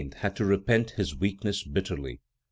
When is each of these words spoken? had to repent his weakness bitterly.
had 0.15 0.35
to 0.35 0.43
repent 0.43 0.89
his 0.97 1.15
weakness 1.15 1.63
bitterly. 1.63 2.21